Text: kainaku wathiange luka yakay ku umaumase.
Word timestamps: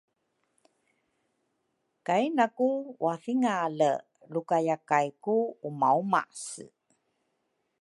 kainaku 2.05 2.67
wathiange 3.05 3.91
luka 4.33 4.57
yakay 4.67 5.07
ku 5.23 5.35
umaumase. 5.69 6.65